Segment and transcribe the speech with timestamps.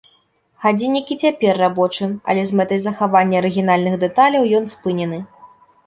[0.63, 5.27] Гадзіннік і цяпер рабочы, але з мэтай захавання арыгінальных дэталяў ён спынены.